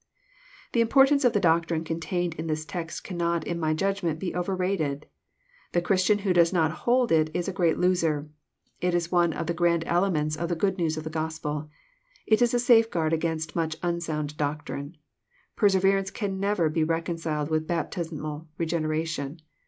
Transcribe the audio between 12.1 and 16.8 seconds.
It is a safeguard against much unsound doctrine. Perseverance can never